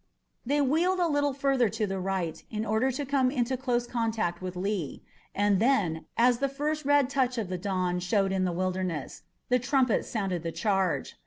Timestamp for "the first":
6.39-6.85